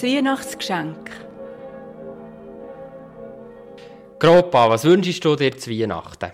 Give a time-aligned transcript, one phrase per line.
[0.00, 1.10] das Weihnachtsgeschenk.
[4.20, 6.30] Gropa, was wünschst du dir zu Weihnachten?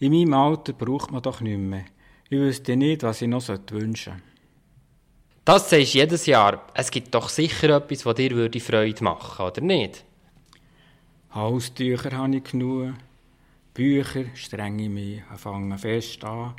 [0.00, 1.84] In meinem Alter braucht man doch nichts mehr.
[2.28, 4.22] Ich wüsste nicht, was ich noch wünschen sollte.
[5.44, 6.66] Das sagst du jedes Jahr.
[6.74, 10.04] Es gibt doch sicher etwas, das dir würde Freude machen oder nicht?
[11.32, 12.94] Haustücher habe ich genug.
[13.74, 16.54] Bücher strenge ich mich, fangen fest an.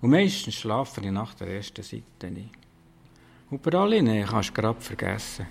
[0.00, 2.61] Und meistens schlafe ich nach der ersten Seite nicht.
[3.52, 5.46] Und Praline kannst du gerade vergessen.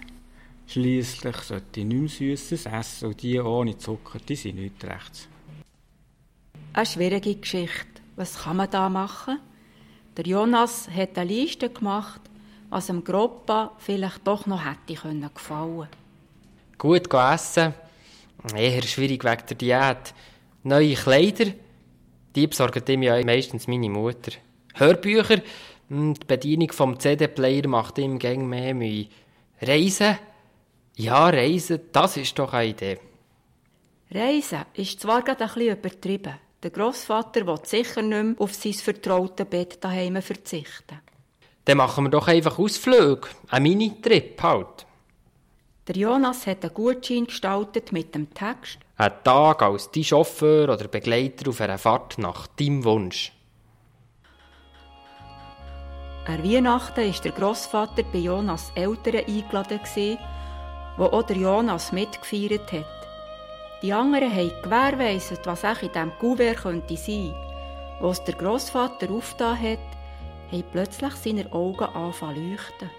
[0.66, 5.28] Schliesslich sollte ich nichts Süßes essen und die ohne Zucker, die sind nicht rechts.
[6.74, 8.02] Eine schwierige Geschichte.
[8.16, 9.38] Was kann man da machen?
[10.18, 12.22] Der Jonas hat eine Liste gemacht,
[12.72, 15.88] was dem Groppa vielleicht doch noch hätte können gefallen.
[16.80, 17.76] Gut essen,
[18.56, 20.16] eher schwierig wegen der Diät.
[20.64, 21.52] Neue Kleider,
[22.34, 24.32] die besorgt ihm ja meistens meine Mutter.
[24.74, 25.42] Hörbücher,
[25.92, 29.08] die Bedienung vom CD-Player macht ihm gäng mehr Mühe.
[29.62, 30.18] Reisen?
[30.96, 33.00] Ja, Reisen, das ist doch eine Idee.
[34.10, 36.40] Reisen ist zwar gerade ein bisschen übertrieben.
[36.64, 41.02] Der Grossvater will sicher nicht mehr auf sein vertraute Bett daheim verzichten.
[41.66, 43.28] Dann machen wir doch einfach Ausflüge.
[43.50, 44.86] Ein Mini-Trip halt.
[45.88, 48.80] Der Jonas hat einen Gutschein gestaltet mit dem Text.
[48.96, 53.34] Ein Tag als dein Chauffeur oder Begleiter auf einer Fahrt nach deinem Wunsch.
[56.26, 60.20] An Weihnachten war der Grossvater bei Jonas Eltern eingeladen,
[60.98, 62.86] wo auch der Jonas mitgefeiert hat.
[63.82, 67.34] Die anderen haben gewährleistet, was auch in diesem Kuvert könnte sein.
[68.00, 69.80] Als der Grossvater aufgetan hat,
[70.52, 72.92] haben plötzlich seine Augen anfangen leuchten.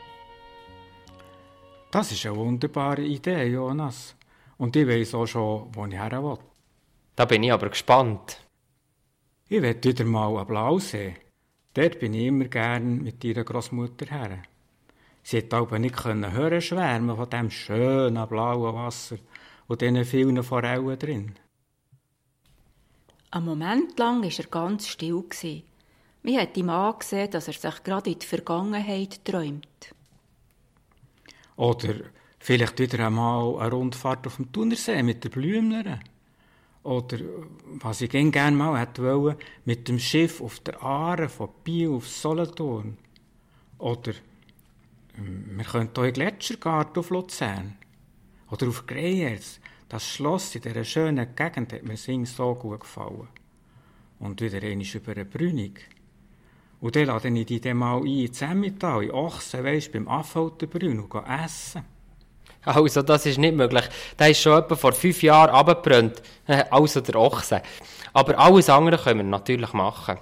[1.93, 4.17] Das ist eine wunderbare Idee, Jonas.
[4.59, 6.39] Und ich weiß auch schon, wo ich her will.
[7.15, 8.41] Da bin ich aber gespannt.
[9.49, 11.15] Ich werde wieder mal einen Blausee.
[11.75, 14.43] Dort bin ich immer gern mit ihrer Großmutter her.
[15.23, 19.17] Sie hat aber nicht hören schwärmen von dem schönen blauen Wasser
[19.69, 21.35] und diesen vielen Forellen drin.
[23.31, 25.25] Ein Moment lang war er ganz still.
[26.23, 29.95] Man hat ihm angesehen, dass er sich gerade in die Vergangenheit träumt.
[31.57, 31.95] Oder
[32.39, 36.01] vielleicht wieder einmal eine Rundfahrt auf dem Thunersee mit der Blümler.
[36.83, 37.19] Oder,
[37.65, 42.09] was ich gerne mal hätte wollen, mit dem Schiff auf der Aare von Biel auf
[42.09, 42.99] Solothurn.
[43.79, 44.13] Oder,
[45.17, 47.77] ähm, wir könnten auch in Gletschergarten auf Luzern.
[48.51, 49.61] Oder auf Greyers.
[49.89, 53.29] Das Schloss in dieser schönen Gegend hat mir Sing so gut gefallen.
[54.19, 55.89] Und wieder einmal über eine Brünig.
[56.81, 60.99] Und dann lade ich dich dann mal ein, in Zemmital, in Ochsen, weisst, beim Affolterbrünn
[60.99, 61.85] und essen.
[62.67, 63.85] Also, das ist nicht möglich.
[64.19, 66.23] Der ist schon etwa vor fünf Jahren abgebrannt.
[66.71, 67.63] Also der Ochse.
[68.13, 70.19] Aber alles andere können wir natürlich machen.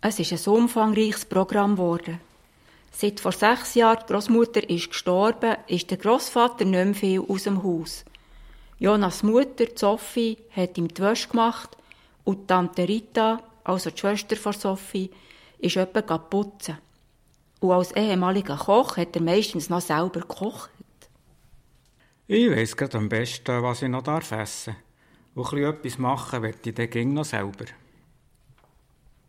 [0.00, 2.20] Es ist ein umfangreiches Programm geworden.
[2.90, 7.44] Seit vor sechs Jahren die Großmutter ist gestorben, ist der Großvater nicht mehr viel aus
[7.44, 8.04] dem Haus.
[8.78, 11.76] Jonas Mutter, Sophie, hat ihm die Wäsche gemacht
[12.24, 15.10] und Tante Rita, also die Schwester von Sophie,
[15.58, 16.78] ist etwa putzen.
[17.60, 20.70] Und als ehemaliger Koch hat er meistens noch selber gekocht.
[22.26, 24.76] Ich weiss gerade am besten, was ich noch darf essen
[25.34, 25.52] darf.
[25.52, 27.64] Und etwas machen will ich dann noch selber.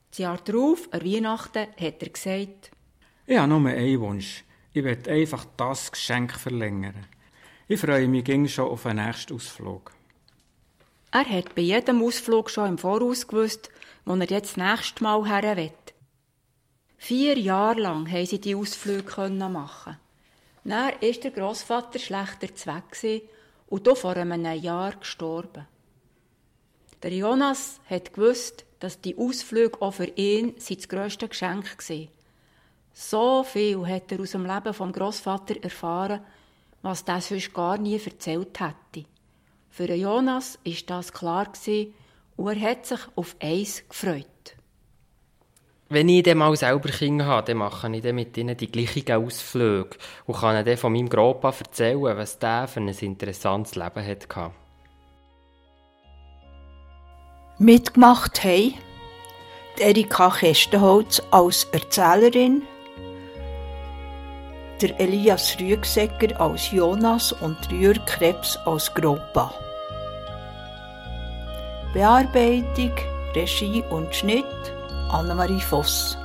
[0.09, 2.71] Das Jahr darauf, an Weihnachten, hat er gesagt,
[3.25, 4.43] ich habe nur einen Wunsch.
[4.73, 7.07] Ich will einfach das Geschenk verlängern.
[7.67, 9.91] Ich freue mich ging schon auf den nächsten Ausflug.
[11.11, 13.69] Er hat bei jedem Ausflug schon im Voraus gewusst,
[14.03, 15.71] wo er jetzt das nächste Mal her will.
[16.97, 19.97] Vier Jahre lang haben sie die Ausflüge machen.
[20.63, 23.23] Dann war der Grossvater schlechter Zweck
[23.67, 25.67] und hier vor einem Jahr gestorben.
[27.01, 32.07] Der Jonas hat gewusst, dass die Ausflüge auch für ihn sein grösste Geschenk waren.
[32.93, 36.21] So viel hat er aus dem Leben vom Grossvater erfahren,
[36.81, 39.07] was der sonst gar nie erzählt hätte.
[39.69, 41.51] Für Jonas ist das klar
[42.37, 44.27] und er hat sich auf eins gefreut.
[45.93, 49.11] Wenn ich dann mal selber Kinder habe, dann mache ich dann mit ihnen die gleichen
[49.11, 49.95] Ausflüge
[50.25, 54.51] und kann dann von meinem Gropa erzählen, was der für ein interessantes Leben hatte.
[57.59, 58.73] Mitgemacht haben
[59.77, 62.63] Erika Kestenholz als Erzählerin,
[64.81, 69.53] der Elias Rüegsecker als Jonas und Jürg Krebs als Gropa.
[71.93, 72.93] Bearbeitung,
[73.35, 74.73] Regie und Schnitt
[75.13, 76.17] Anne Marie Foss.